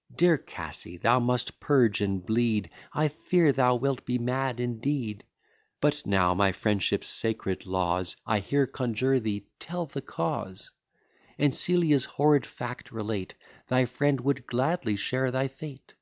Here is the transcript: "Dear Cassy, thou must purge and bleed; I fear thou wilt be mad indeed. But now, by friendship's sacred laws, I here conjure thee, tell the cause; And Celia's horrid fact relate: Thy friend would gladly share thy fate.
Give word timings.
"Dear 0.12 0.38
Cassy, 0.38 0.96
thou 0.96 1.20
must 1.20 1.60
purge 1.60 2.00
and 2.00 2.26
bleed; 2.26 2.68
I 2.92 3.06
fear 3.06 3.52
thou 3.52 3.76
wilt 3.76 4.04
be 4.04 4.18
mad 4.18 4.58
indeed. 4.58 5.22
But 5.80 6.04
now, 6.04 6.34
by 6.34 6.50
friendship's 6.50 7.06
sacred 7.06 7.64
laws, 7.64 8.16
I 8.26 8.40
here 8.40 8.66
conjure 8.66 9.20
thee, 9.20 9.46
tell 9.60 9.86
the 9.86 10.02
cause; 10.02 10.72
And 11.38 11.54
Celia's 11.54 12.06
horrid 12.06 12.44
fact 12.44 12.90
relate: 12.90 13.34
Thy 13.68 13.84
friend 13.84 14.20
would 14.22 14.48
gladly 14.48 14.96
share 14.96 15.30
thy 15.30 15.46
fate. 15.46 15.94